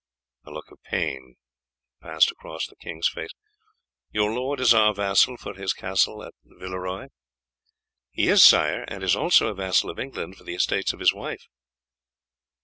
[0.45, 1.35] A look of pain
[2.01, 3.29] passed across the king's face.
[4.09, 7.09] "Your lord is our vassal for his castle at Villeroy?"
[8.09, 11.13] "He is, sire, and is also a vassal of England for the estates of his
[11.13, 11.45] wife."